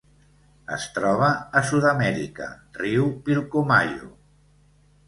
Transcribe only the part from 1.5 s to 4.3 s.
a Sud-amèrica: riu Pilcomayo.